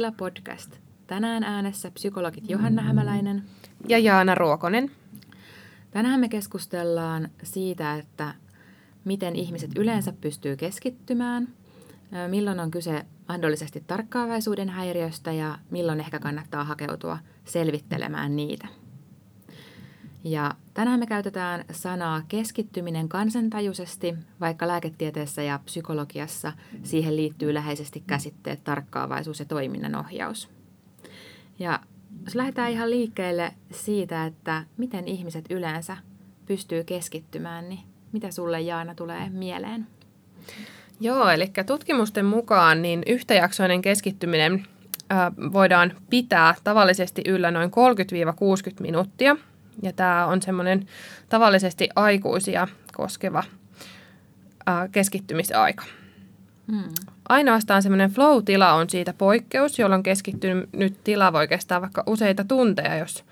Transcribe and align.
Mielentila 0.00 0.30
podcast. 0.30 0.78
Tänään 1.06 1.42
äänessä 1.44 1.90
psykologit 1.90 2.50
Johanna 2.50 2.82
Hämäläinen 2.82 3.42
ja 3.88 3.98
Jaana 3.98 4.34
Ruokonen. 4.34 4.90
Tänään 5.90 6.20
me 6.20 6.28
keskustellaan 6.28 7.28
siitä, 7.42 7.94
että 7.94 8.34
miten 9.04 9.36
ihmiset 9.36 9.70
yleensä 9.76 10.12
pystyy 10.20 10.56
keskittymään, 10.56 11.48
milloin 12.28 12.60
on 12.60 12.70
kyse 12.70 13.06
mahdollisesti 13.28 13.84
tarkkaavaisuuden 13.86 14.68
häiriöstä 14.68 15.32
ja 15.32 15.58
milloin 15.70 16.00
ehkä 16.00 16.18
kannattaa 16.18 16.64
hakeutua 16.64 17.18
selvittelemään 17.44 18.36
niitä. 18.36 18.68
Ja 20.24 20.54
tänään 20.74 21.00
me 21.00 21.06
käytetään 21.06 21.64
sanaa 21.72 22.22
keskittyminen 22.28 23.08
kansantajuisesti, 23.08 24.14
vaikka 24.40 24.68
lääketieteessä 24.68 25.42
ja 25.42 25.60
psykologiassa 25.64 26.52
siihen 26.82 27.16
liittyy 27.16 27.54
läheisesti 27.54 28.04
käsitteet 28.06 28.64
tarkkaavaisuus 28.64 29.38
ja 29.38 29.44
toiminnanohjaus. 29.44 30.48
Ja 31.58 31.80
jos 32.24 32.34
lähdetään 32.34 32.70
ihan 32.70 32.90
liikkeelle 32.90 33.52
siitä, 33.70 34.26
että 34.26 34.64
miten 34.76 35.08
ihmiset 35.08 35.44
yleensä 35.50 35.96
pystyy 36.46 36.84
keskittymään, 36.84 37.68
niin 37.68 37.80
mitä 38.12 38.30
sulle 38.30 38.60
Jaana 38.60 38.94
tulee 38.94 39.30
mieleen? 39.30 39.86
Joo, 41.00 41.28
eli 41.28 41.52
tutkimusten 41.66 42.24
mukaan 42.24 42.82
niin 42.82 43.02
yhtäjaksoinen 43.06 43.82
keskittyminen 43.82 44.66
voidaan 45.52 45.92
pitää 46.10 46.54
tavallisesti 46.64 47.22
yllä 47.26 47.50
noin 47.50 47.70
30-60 47.70 47.72
minuuttia– 48.80 49.36
ja 49.82 49.92
tämä 49.92 50.26
on 50.26 50.42
semmoinen 50.42 50.86
tavallisesti 51.28 51.88
aikuisia 51.96 52.68
koskeva 52.92 53.44
ää, 54.66 54.88
keskittymisaika. 54.88 55.84
Hmm. 56.72 56.94
Ainoastaan 57.28 57.82
semmoinen 57.82 58.10
flow-tila 58.10 58.72
on 58.72 58.90
siitä 58.90 59.14
poikkeus, 59.18 59.78
jolloin 59.78 60.02
keskittynyt 60.02 61.04
tila 61.04 61.32
voi 61.32 61.48
kestää 61.48 61.80
vaikka 61.80 62.02
useita 62.06 62.44
tunteja, 62.44 62.96
jos 62.96 63.24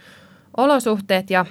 olosuhteet 0.56 1.31
ja 1.31 1.47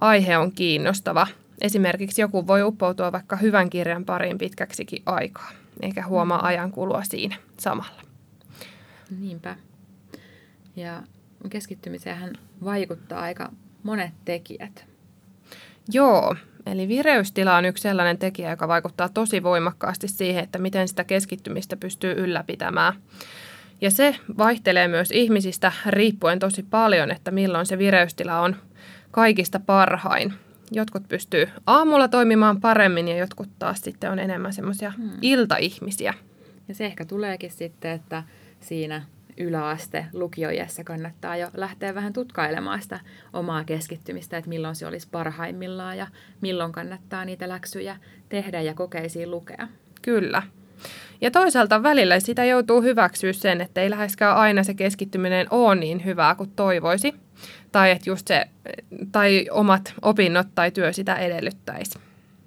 aihe 0.00 0.38
on 0.38 0.52
kiinnostava. 0.52 1.26
Esimerkiksi 1.60 2.20
joku 2.20 2.46
voi 2.46 2.62
uppoutua 2.62 3.12
vaikka 3.12 3.36
hyvän 3.36 3.70
kirjan 3.70 4.04
pariin 4.04 4.38
pitkäksikin 4.38 5.02
aikaa, 5.06 5.50
eikä 5.82 6.06
huomaa 6.06 6.38
hmm. 6.38 6.46
ajan 6.46 6.70
kulua 6.70 7.02
siinä 7.02 7.36
samalla. 7.58 8.02
Niinpä. 9.18 9.56
Ja 10.76 11.02
keskittymiseen 11.50 12.32
vaikuttaa 12.64 13.20
aika 13.20 13.52
monet 13.82 14.12
tekijät. 14.24 14.84
Joo, 15.92 16.36
eli 16.66 16.88
vireystila 16.88 17.56
on 17.56 17.64
yksi 17.64 17.82
sellainen 17.82 18.18
tekijä, 18.18 18.50
joka 18.50 18.68
vaikuttaa 18.68 19.08
tosi 19.08 19.42
voimakkaasti 19.42 20.08
siihen, 20.08 20.44
että 20.44 20.58
miten 20.58 20.88
sitä 20.88 21.04
keskittymistä 21.04 21.76
pystyy 21.76 22.12
ylläpitämään. 22.12 22.92
Ja 23.80 23.90
se 23.90 24.16
vaihtelee 24.38 24.88
myös 24.88 25.10
ihmisistä 25.10 25.72
riippuen 25.86 26.38
tosi 26.38 26.62
paljon, 26.70 27.10
että 27.10 27.30
milloin 27.30 27.66
se 27.66 27.78
vireystila 27.78 28.40
on 28.40 28.56
kaikista 29.10 29.60
parhain. 29.60 30.34
Jotkut 30.72 31.08
pystyy 31.08 31.48
aamulla 31.66 32.08
toimimaan 32.08 32.60
paremmin 32.60 33.08
ja 33.08 33.16
jotkut 33.16 33.48
taas 33.58 33.80
sitten 33.80 34.10
on 34.10 34.18
enemmän 34.18 34.52
semmoisia 34.52 34.90
hmm. 34.90 35.10
iltaihmisiä. 35.22 36.14
Ja 36.68 36.74
se 36.74 36.86
ehkä 36.86 37.04
tuleekin 37.04 37.50
sitten, 37.50 37.90
että 37.90 38.22
siinä 38.60 39.02
yläaste 39.36 40.06
lukioijassa 40.12 40.84
kannattaa 40.84 41.36
jo 41.36 41.48
lähteä 41.54 41.94
vähän 41.94 42.12
tutkailemaan 42.12 42.82
sitä 42.82 43.00
omaa 43.32 43.64
keskittymistä, 43.64 44.36
että 44.36 44.48
milloin 44.48 44.76
se 44.76 44.86
olisi 44.86 45.08
parhaimmillaan 45.10 45.98
ja 45.98 46.06
milloin 46.40 46.72
kannattaa 46.72 47.24
niitä 47.24 47.48
läksyjä 47.48 47.96
tehdä 48.28 48.60
ja 48.60 48.74
kokeisiin 48.74 49.30
lukea. 49.30 49.68
Kyllä. 50.02 50.42
Ja 51.20 51.30
toisaalta 51.30 51.82
välillä 51.82 52.20
sitä 52.20 52.44
joutuu 52.44 52.82
hyväksyä 52.82 53.32
sen, 53.32 53.60
että 53.60 53.80
ei 53.80 53.90
läheskään 53.90 54.36
aina 54.36 54.62
se 54.62 54.74
keskittyminen 54.74 55.46
ole 55.50 55.74
niin 55.74 56.04
hyvää 56.04 56.34
kuin 56.34 56.50
toivoisi. 56.56 57.14
Tai 57.72 57.90
että 57.90 58.10
just 58.10 58.26
se, 58.26 58.46
tai 59.12 59.46
omat 59.50 59.94
opinnot 60.02 60.46
tai 60.54 60.70
työ 60.70 60.92
sitä 60.92 61.14
edellyttäisi. 61.14 61.98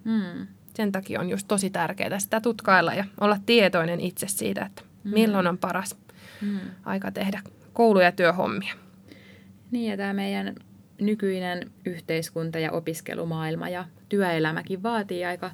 Hmm. 0.05 0.47
Sen 0.75 0.91
takia 0.91 1.19
on 1.19 1.29
just 1.29 1.47
tosi 1.47 1.69
tärkeää 1.69 2.19
sitä 2.19 2.41
tutkailla 2.41 2.93
ja 2.93 3.05
olla 3.21 3.37
tietoinen 3.45 3.99
itse 3.99 4.27
siitä, 4.27 4.65
että 4.65 4.81
hmm. 5.03 5.13
milloin 5.13 5.47
on 5.47 5.57
paras 5.57 5.95
mm. 6.41 6.59
aika 6.85 7.11
tehdä 7.11 7.41
koulu- 7.73 7.99
ja 7.99 8.11
työhommia. 8.11 8.73
Niin 9.71 9.91
ja 9.91 9.97
tämä 9.97 10.13
meidän 10.13 10.55
nykyinen 11.01 11.71
yhteiskunta 11.85 12.59
ja 12.59 12.71
opiskelumaailma 12.71 13.69
ja 13.69 13.85
työelämäkin 14.09 14.83
vaatii 14.83 15.25
aika 15.25 15.51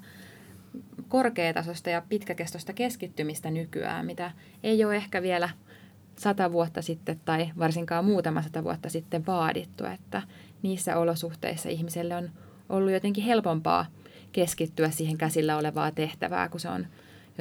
korkeatasosta 1.07 1.89
ja 1.89 2.01
pitkäkestoista 2.09 2.73
keskittymistä 2.73 3.51
nykyään, 3.51 4.05
mitä 4.05 4.31
ei 4.63 4.85
ole 4.85 4.95
ehkä 4.95 5.21
vielä 5.21 5.49
sata 6.19 6.51
vuotta 6.51 6.81
sitten 6.81 7.19
tai 7.25 7.49
varsinkaan 7.59 8.05
muutama 8.05 8.41
sata 8.41 8.63
vuotta 8.63 8.89
sitten 8.89 9.25
vaadittu, 9.25 9.85
että 9.85 10.21
niissä 10.61 10.97
olosuhteissa 10.97 11.69
ihmiselle 11.69 12.15
on 12.15 12.29
ollut 12.69 12.91
jotenkin 12.91 13.23
helpompaa 13.23 13.85
keskittyä 14.31 14.89
siihen 14.89 15.17
käsillä 15.17 15.57
olevaa 15.57 15.91
tehtävää, 15.91 16.49
kun 16.49 16.59
se 16.59 16.69
on 16.69 16.87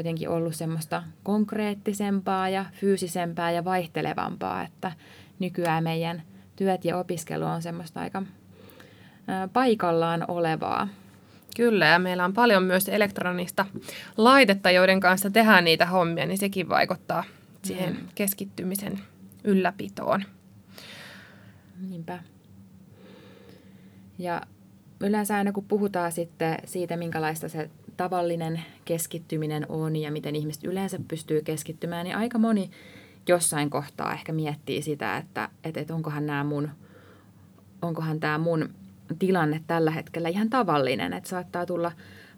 jotenkin 0.01 0.29
ollut 0.29 0.55
semmoista 0.55 1.03
konkreettisempaa 1.23 2.49
ja 2.49 2.65
fyysisempää 2.73 3.51
ja 3.51 3.65
vaihtelevampaa, 3.65 4.63
että 4.63 4.93
nykyään 5.39 5.85
meidän 5.85 6.23
työt 6.57 6.85
ja 6.85 6.99
opiskelu 6.99 7.45
on 7.45 7.63
semmoista 7.63 8.01
aika 8.01 8.23
paikallaan 9.53 10.25
olevaa. 10.29 10.89
Kyllä, 11.57 11.87
ja 11.87 11.99
meillä 11.99 12.25
on 12.25 12.33
paljon 12.33 12.63
myös 12.63 12.89
elektronista 12.89 13.67
laitetta, 14.17 14.71
joiden 14.71 15.01
kanssa 15.01 15.31
tehdään 15.31 15.65
niitä 15.65 15.87
hommia, 15.87 16.27
niin 16.27 16.39
sekin 16.39 16.69
vaikuttaa 16.69 17.25
siihen 17.63 17.95
mm. 17.95 18.09
keskittymisen 18.15 19.01
ylläpitoon. 19.45 20.25
Niinpä. 21.89 22.19
Ja 24.19 24.41
yleensä 25.01 25.37
aina 25.37 25.53
kun 25.53 25.65
puhutaan 25.65 26.13
sitten 26.13 26.57
siitä, 26.65 26.97
minkälaista 26.97 27.49
se 27.49 27.71
tavallinen 27.99 28.63
keskittyminen 28.85 29.67
on 29.69 29.97
ja 29.97 30.11
miten 30.11 30.37
ihmiset 30.37 30.65
yleensä 30.65 30.99
pystyy 31.09 31.43
keskittymään, 31.43 32.05
niin 32.05 32.17
aika 32.17 32.39
moni 32.39 32.71
jossain 33.29 33.71
kohtaa 33.71 34.13
ehkä 34.13 34.33
miettii 34.33 34.83
sitä, 34.83 35.17
että, 35.17 35.49
että, 35.65 35.81
että 35.81 35.95
onkohan, 35.95 36.27
nämä 36.27 36.45
mun, 36.45 36.71
onkohan 37.83 38.21
tämä 38.21 38.39
mun 38.39 38.69
tilanne 39.19 39.63
tällä 39.67 39.91
hetkellä 39.91 40.29
ihan 40.29 40.51
tavallinen. 40.51 41.13
Että 41.13 41.29
saattaa 41.29 41.67
tulla 41.67 41.93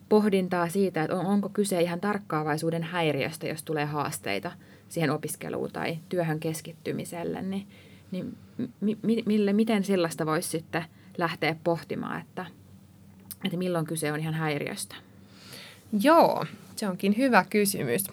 pohdintaa 0.08 0.68
siitä, 0.68 1.02
että 1.02 1.16
onko 1.16 1.48
kyse 1.48 1.80
ihan 1.80 2.00
tarkkaavaisuuden 2.00 2.82
häiriöstä, 2.82 3.46
jos 3.46 3.62
tulee 3.62 3.84
haasteita 3.84 4.52
siihen 4.88 5.10
opiskeluun 5.10 5.70
tai 5.72 5.98
työhön 6.08 6.40
keskittymiselle, 6.40 7.42
niin, 7.42 7.66
niin 8.10 8.36
mi, 8.80 8.98
mille, 9.26 9.52
miten 9.52 9.84
sellaista 9.84 10.26
voisi 10.26 10.48
sitten 10.48 10.84
lähteä 11.18 11.56
pohtimaan, 11.64 12.20
että, 12.20 12.46
että 13.44 13.56
milloin 13.56 13.86
kyse 13.86 14.12
on 14.12 14.20
ihan 14.20 14.34
häiriöstä? 14.34 15.09
Joo, 16.02 16.46
se 16.76 16.88
onkin 16.88 17.16
hyvä 17.16 17.44
kysymys. 17.50 18.04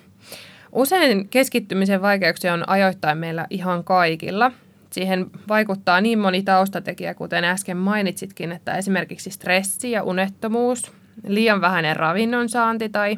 Usein 0.72 1.30
keskittymisen 1.30 2.02
vaikeuksia 2.02 2.54
on 2.54 2.70
ajoittain 2.70 3.18
meillä 3.18 3.48
ihan 3.50 3.84
kaikilla. 3.84 4.52
Siihen 4.90 5.26
vaikuttaa 5.48 6.02
niin 6.02 6.20
moni 6.20 6.44
taustatekijä, 6.44 7.14
kuten 7.14 7.44
äsken 7.44 7.78
mainitsitkin, 7.78 8.52
että 8.52 8.78
esimerkiksi 8.78 9.32
stressi 9.32 9.92
ja 9.92 10.04
unettomuus, 10.04 10.92
liian 11.28 11.62
vähäinen 11.62 11.96
ravinnon 11.96 12.50
saanti 12.50 12.90
tai, 12.90 13.18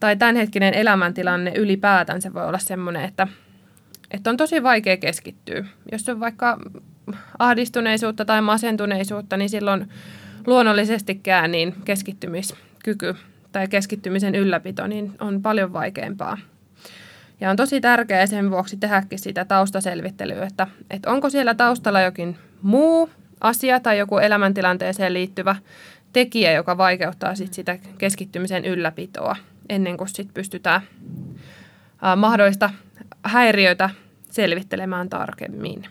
tai 0.00 0.16
tämänhetkinen 0.16 0.74
elämäntilanne 0.74 1.52
ylipäätään 1.56 2.22
se 2.22 2.34
voi 2.34 2.46
olla 2.46 2.58
sellainen, 2.58 3.04
että, 3.04 3.28
että 4.10 4.30
on 4.30 4.36
tosi 4.36 4.62
vaikea 4.62 4.96
keskittyä. 4.96 5.64
Jos 5.92 6.08
on 6.08 6.20
vaikka 6.20 6.58
ahdistuneisuutta 7.38 8.24
tai 8.24 8.42
masentuneisuutta, 8.42 9.36
niin 9.36 9.50
silloin 9.50 9.88
luonnollisestikään 10.46 11.52
niin 11.52 11.74
keskittymiskyky 11.84 13.14
tai 13.52 13.68
keskittymisen 13.68 14.34
ylläpito 14.34 14.86
niin 14.86 15.12
on 15.20 15.42
paljon 15.42 15.72
vaikeampaa. 15.72 16.38
Ja 17.40 17.50
on 17.50 17.56
tosi 17.56 17.80
tärkeää 17.80 18.26
sen 18.26 18.50
vuoksi 18.50 18.76
tehdäkin 18.76 19.18
sitä 19.18 19.44
taustaselvittelyä, 19.44 20.46
että, 20.46 20.66
että 20.90 21.10
onko 21.10 21.30
siellä 21.30 21.54
taustalla 21.54 22.00
jokin 22.00 22.36
muu 22.62 23.10
asia 23.40 23.80
tai 23.80 23.98
joku 23.98 24.18
elämäntilanteeseen 24.18 25.14
liittyvä 25.14 25.56
tekijä, 26.12 26.52
joka 26.52 26.78
vaikeuttaa 26.78 27.34
sit 27.34 27.54
sitä 27.54 27.78
keskittymisen 27.98 28.64
ylläpitoa 28.64 29.36
ennen 29.68 29.96
kuin 29.96 30.08
sit 30.08 30.34
pystytään 30.34 30.80
ää, 32.02 32.16
mahdollista 32.16 32.70
häiriöitä 33.22 33.90
selvittelemään 34.30 35.08
tarkemmin. 35.08 35.84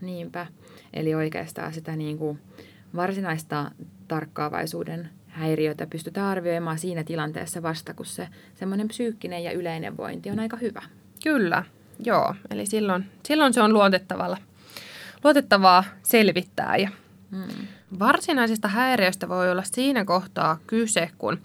Niinpä. 0.00 0.46
Eli 0.94 1.14
oikeastaan 1.14 1.72
sitä 1.72 1.96
niin 1.96 2.18
kuin 2.18 2.38
varsinaista 2.96 3.70
tarkkaavaisuuden 4.08 5.10
häiriötä 5.28 5.86
pystytään 5.86 6.26
arvioimaan 6.26 6.78
siinä 6.78 7.04
tilanteessa 7.04 7.62
vasta, 7.62 7.94
kun 7.94 8.06
se 8.06 8.28
semmoinen 8.54 8.88
psyykkinen 8.88 9.44
ja 9.44 9.52
yleinen 9.52 9.96
vointi 9.96 10.30
on 10.30 10.40
aika 10.40 10.56
hyvä. 10.56 10.82
Kyllä, 11.22 11.64
joo. 12.04 12.34
Eli 12.50 12.66
silloin, 12.66 13.06
silloin 13.26 13.54
se 13.54 13.62
on 13.62 13.72
luotettavalla, 13.72 14.36
luotettavaa 15.24 15.84
selvittää. 16.02 16.76
Ja 16.76 16.88
hmm. 17.30 17.66
Varsinaisesta 17.98 18.68
häiriöstä 18.68 19.28
voi 19.28 19.50
olla 19.50 19.62
siinä 19.62 20.04
kohtaa 20.04 20.58
kyse, 20.66 21.10
kun 21.18 21.38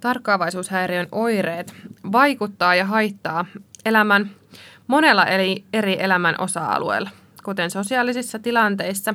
tarkkaavaisuushäiriön 0.00 1.08
oireet 1.12 1.74
vaikuttaa 2.12 2.74
ja 2.74 2.84
haittaa 2.84 3.46
elämän 3.84 4.30
monella 4.86 5.26
eli 5.26 5.64
eri 5.72 5.96
elämän 6.02 6.34
osa-alueella, 6.38 7.10
kuten 7.44 7.70
sosiaalisissa 7.70 8.38
tilanteissa, 8.38 9.14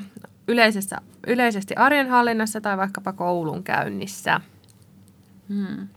yleisessä, 0.52 0.98
yleisesti 1.28 1.76
arjen 1.76 2.10
hallinnassa 2.10 2.62
tai 2.62 2.78
vaikkapa 2.78 3.14
koulun 3.14 3.64
käynnissä. 3.64 4.42
Hmm. 5.50 5.88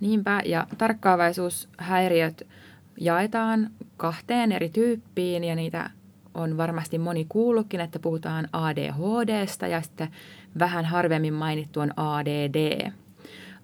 Niinpä, 0.00 0.42
ja 0.44 0.66
tarkkaavaisuushäiriöt 0.78 2.46
jaetaan 3.00 3.70
kahteen 3.96 4.52
eri 4.52 4.68
tyyppiin, 4.68 5.44
ja 5.44 5.54
niitä 5.54 5.90
on 6.34 6.56
varmasti 6.56 6.98
moni 6.98 7.26
kuullutkin, 7.28 7.80
että 7.80 7.98
puhutaan 7.98 8.48
ADHDsta 8.52 9.66
ja 9.66 9.80
sitten 9.80 10.08
vähän 10.58 10.84
harvemmin 10.84 11.34
mainittu 11.34 11.80
on 11.80 11.98
ADD. 11.98 12.90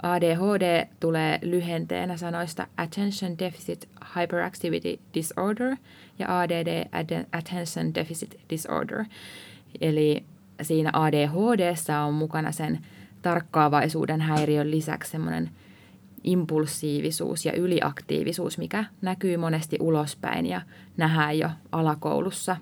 ADHD 0.03 0.87
tulee 1.01 1.39
lyhenteenä 1.43 2.17
sanoista 2.17 2.67
Attention 2.77 3.39
Deficit 3.39 3.89
Hyperactivity 4.17 4.99
Disorder 5.15 5.77
ja 6.19 6.41
ADD 6.41 6.89
Attention 7.33 7.95
Deficit 7.95 8.41
Disorder. 8.51 9.05
Eli 9.81 10.25
siinä 10.63 10.91
ADHDssa 10.93 12.01
on 12.01 12.15
mukana 12.15 12.53
sen 12.53 12.79
tarkkaavaisuuden 13.23 14.21
häiriön 14.21 14.71
lisäksi 14.71 15.11
semmoinen 15.11 15.51
impulsiivisuus 16.25 17.47
ja 17.47 17.53
yliaktiivisuus, 17.53 18.59
mikä 18.59 18.85
näkyy 19.03 19.37
monesti 19.37 19.77
ulospäin 19.81 20.47
ja 20.47 20.61
nähdään 20.97 21.39
jo 21.39 21.51
alakoulussa 21.73 22.57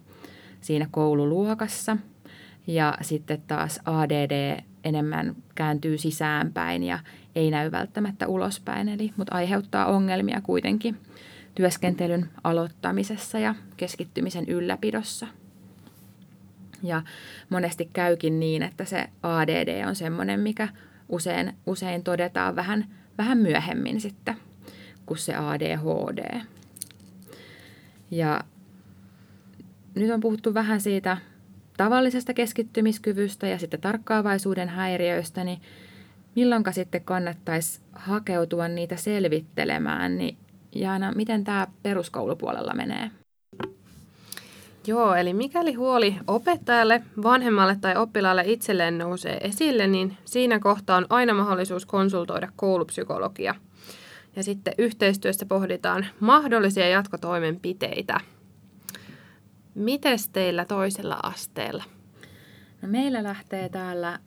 siinä 0.61 0.89
koululuokassa. 0.91 1.97
Ja 2.67 2.99
sitten 3.01 3.43
taas 3.47 3.81
ADD 3.85 4.63
enemmän 4.85 5.37
kääntyy 5.55 5.99
sisäänpäin 5.99 6.83
ja 6.83 6.99
ei 7.35 7.51
näy 7.51 7.71
välttämättä 7.71 8.27
ulospäin, 8.27 8.89
eli, 8.89 9.13
mutta 9.17 9.35
aiheuttaa 9.35 9.87
ongelmia 9.87 10.41
kuitenkin 10.41 10.97
työskentelyn 11.55 12.29
aloittamisessa 12.45 13.39
ja 13.39 13.55
keskittymisen 13.77 14.49
ylläpidossa. 14.49 15.27
Ja 16.85 17.03
monesti 17.49 17.91
käykin 17.93 18.41
niin, 18.41 18.63
että 18.63 18.85
se 18.85 19.05
ADD 19.23 19.85
on 19.87 19.97
semmoinen, 19.97 20.41
mikä 20.41 20.69
usein, 21.09 21.53
usein 21.67 22.05
todetaan 22.05 22.57
vähän, 22.57 22.85
vähän 23.19 23.39
myöhemmin 23.39 24.01
sitten 24.01 24.37
kuin 25.07 25.19
se 25.19 25.35
ADHD. 25.35 26.41
Ja 28.11 28.41
nyt 29.95 30.11
on 30.11 30.21
puhuttu 30.21 30.55
vähän 30.55 30.81
siitä 30.81 31.17
tavallisesta 31.77 32.35
keskittymiskyvystä 32.35 33.47
ja 33.47 33.59
sitten 33.59 33.81
tarkkaavaisuuden 33.81 34.69
häiriöistä, 34.69 35.45
niin 35.45 35.61
milloinka 36.37 36.73
sitten 36.73 37.05
kannattaisi 37.05 37.81
hakeutua 37.93 38.69
niitä 38.69 38.97
selvittelemään, 38.97 40.19
niin 40.19 40.37
Jaana, 40.75 41.13
miten 41.13 41.45
tämä 41.45 41.67
peruskoulupuolella 41.83 42.75
menee? 42.75 43.11
Joo, 44.87 45.15
eli 45.15 45.35
mikäli 45.35 45.75
huoli 45.75 46.17
opettajalle, 46.27 47.03
vanhemmalle 47.23 47.77
tai 47.81 47.97
oppilaalle 47.97 48.43
itselleen 48.47 48.99
nousee 48.99 49.37
esille, 49.37 49.87
niin 49.87 50.17
siinä 50.25 50.59
kohtaa 50.59 50.97
on 50.97 51.07
aina 51.11 51.35
mahdollisuus 51.35 51.87
konsultoida 51.87 52.49
koulupsykologia. 52.57 53.55
Ja 54.37 54.43
sitten 54.43 54.75
yhteistyössä 54.79 55.47
pohditaan 55.47 56.07
mahdollisia 56.21 56.89
jatkotoimenpiteitä. 56.89 58.21
Mites 59.75 60.29
teillä 60.29 60.65
toisella 60.65 61.19
asteella? 61.23 61.85
No 62.83 62.89
meillä 62.89 63.23
lähtee 63.23 63.69
täällä 63.69 64.19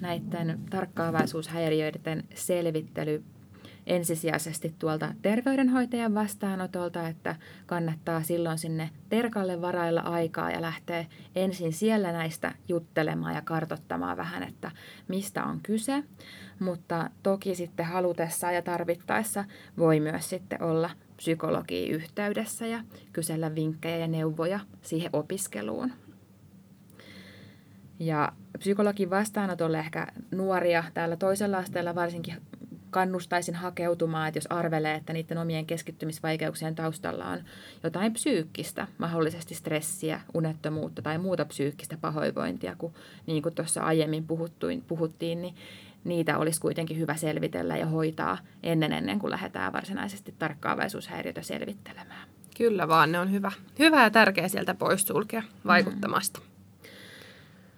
näiden 0.00 0.60
tarkkaavaisuushäiriöiden 0.70 2.24
selvittely 2.34 3.24
ensisijaisesti 3.86 4.74
tuolta 4.78 5.14
terveydenhoitajan 5.22 6.14
vastaanotolta, 6.14 7.08
että 7.08 7.36
kannattaa 7.66 8.22
silloin 8.22 8.58
sinne 8.58 8.90
terkalle 9.08 9.60
varailla 9.60 10.00
aikaa 10.00 10.50
ja 10.50 10.62
lähteä 10.62 11.04
ensin 11.34 11.72
siellä 11.72 12.12
näistä 12.12 12.54
juttelemaan 12.68 13.34
ja 13.34 13.42
kartottamaan 13.42 14.16
vähän, 14.16 14.42
että 14.42 14.70
mistä 15.08 15.44
on 15.44 15.60
kyse. 15.62 16.04
Mutta 16.60 17.10
toki 17.22 17.54
sitten 17.54 17.86
halutessa 17.86 18.52
ja 18.52 18.62
tarvittaessa 18.62 19.44
voi 19.78 20.00
myös 20.00 20.30
sitten 20.30 20.62
olla 20.62 20.90
psykologiin 21.16 21.92
yhteydessä 21.92 22.66
ja 22.66 22.80
kysellä 23.12 23.54
vinkkejä 23.54 23.96
ja 23.96 24.08
neuvoja 24.08 24.60
siihen 24.82 25.10
opiskeluun. 25.12 25.92
Ja 27.98 28.32
psykologin 28.58 29.10
vastaanotolle 29.10 29.78
ehkä 29.78 30.06
nuoria 30.30 30.84
täällä 30.94 31.16
toisella 31.16 31.58
asteella 31.58 31.94
varsinkin 31.94 32.34
kannustaisin 32.96 33.54
hakeutumaan, 33.54 34.28
että 34.28 34.38
jos 34.38 34.46
arvelee, 34.46 34.94
että 34.94 35.12
niiden 35.12 35.38
omien 35.38 35.66
keskittymisvaikeuksien 35.66 36.74
taustalla 36.74 37.26
on 37.26 37.44
jotain 37.82 38.12
psyykkistä, 38.12 38.86
mahdollisesti 38.98 39.54
stressiä, 39.54 40.20
unettomuutta 40.34 41.02
tai 41.02 41.18
muuta 41.18 41.44
psyykkistä 41.44 41.96
pahoinvointia, 42.00 42.76
kun 42.78 42.92
niin 43.26 43.42
kuin 43.42 43.54
tuossa 43.54 43.82
aiemmin 43.82 44.26
puhuttuin, 44.26 44.84
puhuttiin, 44.88 45.42
niin 45.42 45.54
niitä 46.04 46.38
olisi 46.38 46.60
kuitenkin 46.60 46.98
hyvä 46.98 47.16
selvitellä 47.16 47.76
ja 47.76 47.86
hoitaa 47.86 48.38
ennen 48.62 48.92
ennen 48.92 49.18
kuin 49.18 49.30
lähdetään 49.30 49.72
varsinaisesti 49.72 50.34
tarkkaavaisuushäiriötä 50.38 51.42
selvittelemään. 51.42 52.28
Kyllä 52.56 52.88
vaan, 52.88 53.12
ne 53.12 53.18
on 53.18 53.32
hyvä, 53.32 53.52
hyvä 53.78 54.02
ja 54.02 54.10
tärkeä 54.10 54.48
sieltä 54.48 54.74
poissulkea 54.74 55.42
vaikuttamasta. 55.66 56.40
Mm. 56.40 56.46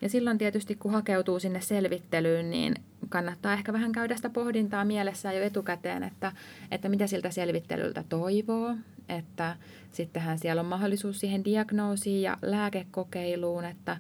Ja 0.03 0.09
silloin 0.09 0.39
tietysti, 0.39 0.75
kun 0.75 0.93
hakeutuu 0.93 1.41
sinne 1.41 1.61
selvittelyyn, 1.61 2.51
niin 2.51 2.75
kannattaa 3.09 3.53
ehkä 3.53 3.73
vähän 3.73 3.93
käydä 3.93 4.17
sitä 4.17 4.31
pohdintaa 4.31 4.85
mielessään 4.85 5.37
jo 5.37 5.43
etukäteen, 5.43 6.03
että, 6.03 6.33
että 6.71 6.89
mitä 6.89 7.07
siltä 7.07 7.31
selvittelyltä 7.31 8.05
toivoo. 8.09 8.75
Että 9.09 9.57
sittenhän 9.93 10.39
siellä 10.39 10.61
on 10.61 10.67
mahdollisuus 10.67 11.21
siihen 11.21 11.45
diagnoosiin 11.45 12.23
ja 12.23 12.37
lääkekokeiluun, 12.43 13.65
että, 13.65 13.97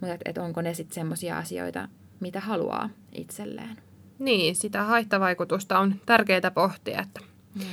mutta 0.00 0.16
että, 0.24 0.42
onko 0.42 0.62
ne 0.62 0.74
sitten 0.74 0.94
semmoisia 0.94 1.38
asioita, 1.38 1.88
mitä 2.20 2.40
haluaa 2.40 2.90
itselleen. 3.14 3.76
Niin, 4.18 4.56
sitä 4.56 4.82
haittavaikutusta 4.82 5.78
on 5.78 5.94
tärkeää 6.06 6.50
pohtia, 6.54 7.02
että 7.02 7.20
hmm. 7.54 7.66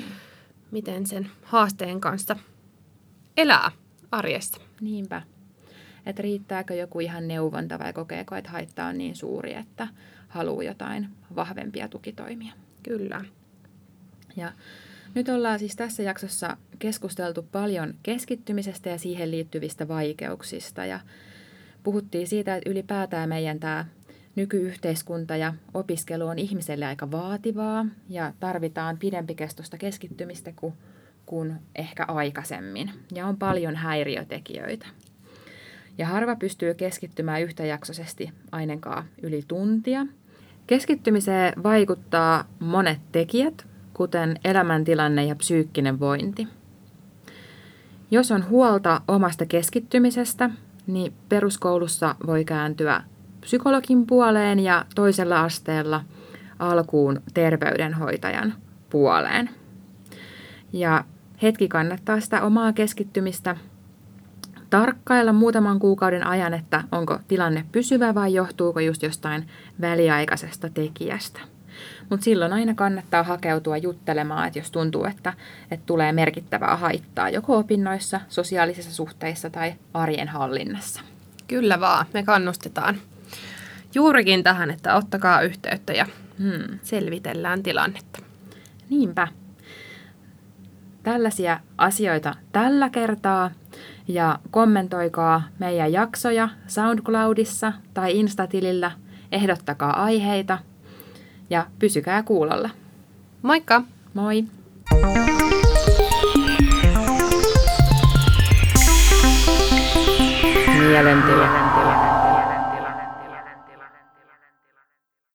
miten 0.72 1.08
sen 1.08 1.30
haasteen 1.44 2.02
kanssa 2.02 2.36
elää 3.38 3.72
arjessa. 4.12 4.62
Niinpä 4.82 5.22
että 6.06 6.22
riittääkö 6.22 6.74
joku 6.74 7.00
ihan 7.00 7.28
neuvonta 7.28 7.80
vai 7.80 7.94
kokeeko, 7.94 8.36
että 8.36 8.52
haitta 8.52 8.86
on 8.86 8.98
niin 8.98 9.16
suuri, 9.16 9.54
että 9.54 9.88
haluaa 10.34 10.64
jotain 10.64 11.10
vahvempia 11.36 11.88
tukitoimia. 11.88 12.54
Kyllä. 12.84 13.26
Ja 14.36 14.52
nyt 15.16 15.30
ollaan 15.30 15.60
siis 15.60 15.76
tässä 15.76 16.04
jaksossa 16.04 16.58
keskusteltu 16.80 17.44
paljon 17.52 17.94
keskittymisestä 18.04 18.90
ja 18.90 18.98
siihen 18.98 19.32
liittyvistä 19.32 19.88
vaikeuksista 19.88 20.86
ja 20.86 21.00
puhuttiin 21.84 22.28
siitä, 22.28 22.56
että 22.56 22.70
ylipäätään 22.70 23.30
meidän 23.30 23.60
tämä 23.60 23.86
nykyyhteiskunta 24.36 25.36
ja 25.36 25.54
opiskelu 25.74 26.28
on 26.28 26.40
ihmiselle 26.40 26.86
aika 26.86 27.12
vaativaa 27.12 27.86
ja 28.10 28.34
tarvitaan 28.40 28.98
pidempikestoista 28.98 29.78
keskittymistä 29.78 30.54
kuin, 30.56 30.74
kuin 31.26 31.54
ehkä 31.76 32.06
aikaisemmin 32.08 32.92
ja 33.16 33.28
on 33.28 33.38
paljon 33.38 33.76
häiriötekijöitä. 33.76 34.86
Ja 35.98 36.08
harva 36.08 36.36
pystyy 36.36 36.74
keskittymään 36.74 37.42
yhtäjaksoisesti 37.42 38.32
ainakaan 38.52 39.06
yli 39.22 39.44
tuntia. 39.48 40.06
Keskittymiseen 40.68 41.64
vaikuttaa 41.64 42.44
monet 42.60 43.00
tekijät, 43.12 43.68
kuten 43.94 44.40
elämäntilanne 44.44 45.26
ja 45.26 45.36
psyykkinen 45.36 46.00
vointi. 46.00 46.48
Jos 48.12 48.32
on 48.32 48.50
huolta 48.50 49.02
omasta 49.08 49.46
keskittymisestä, 49.46 50.50
niin 50.88 51.14
peruskoulussa 51.30 52.16
voi 52.28 52.46
kääntyä 52.46 53.04
psykologin 53.42 54.08
puoleen 54.08 54.60
ja 54.60 54.86
toisella 54.96 55.42
asteella 55.42 56.04
alkuun 56.60 57.22
terveydenhoitajan 57.34 58.54
puoleen. 58.90 59.50
Ja 60.74 61.04
hetki 61.42 61.68
kannattaa 61.68 62.20
sitä 62.20 62.42
omaa 62.42 62.74
keskittymistä 62.74 63.56
tarkkailla 64.74 65.34
muutaman 65.34 65.80
kuukauden 65.80 66.28
ajan, 66.28 66.54
että 66.54 66.84
onko 66.92 67.20
tilanne 67.28 67.66
pysyvä 67.72 68.16
vai 68.16 68.34
johtuuko 68.34 68.80
just 68.80 69.04
jostain 69.04 69.48
väliaikaisesta 69.82 70.70
tekijästä. 70.70 71.40
Mutta 72.10 72.24
silloin 72.24 72.54
aina 72.54 72.74
kannattaa 72.74 73.24
hakeutua 73.24 73.78
juttelemaan, 73.78 74.48
että 74.48 74.60
jos 74.60 74.72
tuntuu, 74.72 75.06
että, 75.06 75.34
että 75.72 75.86
tulee 75.86 76.12
merkittävää 76.12 76.76
haittaa 76.76 77.30
joko 77.30 77.58
opinnoissa, 77.58 78.22
sosiaalisissa 78.30 78.92
suhteissa 78.92 79.50
tai 79.50 79.74
arjen 79.94 80.28
hallinnassa. 80.28 81.02
Kyllä 81.48 81.80
vaan, 81.80 82.06
me 82.14 82.24
kannustetaan 82.24 82.98
juurikin 83.96 84.44
tähän, 84.44 84.72
että 84.72 84.96
ottakaa 84.96 85.42
yhteyttä 85.42 85.94
ja 85.94 86.06
hmm. 86.40 86.80
selvitellään 86.84 87.64
tilannetta. 87.64 88.20
Niinpä. 88.90 89.28
Tällaisia 91.04 91.60
asioita 91.78 92.36
tällä 92.52 92.90
kertaa 92.90 93.52
ja 94.08 94.40
kommentoikaa 94.52 95.44
meidän 95.60 95.92
jaksoja 95.92 96.50
SoundCloudissa 96.68 97.74
tai 97.94 98.20
Instatilillä, 98.20 98.92
ehdottakaa 99.32 100.04
aiheita 100.04 100.58
ja 101.50 101.66
pysykää 101.80 102.24
kuulolla. 102.24 102.70
Moikka! 103.42 103.82
Moi! 104.14 104.44
Mielentilä. 110.80 111.48
Mielentilä. 111.48 111.93